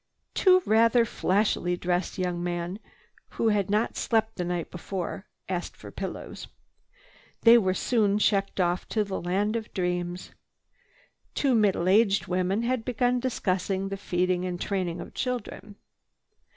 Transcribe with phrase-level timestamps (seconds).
[0.33, 2.79] Two rather flashily dressed young men,
[3.37, 6.47] who had not slept the night before, asked for pillows.
[7.41, 10.31] They were soon checked off to the land of dreams.
[11.35, 15.75] Two middle aged women began discussing the feeding and training of children.